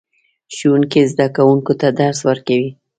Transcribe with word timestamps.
ښوونکی 0.55 1.01
زده 1.11 1.27
کوونکو 1.35 1.73
ته 1.81 1.87
درس 1.99 2.19
ورکوي 2.29 2.69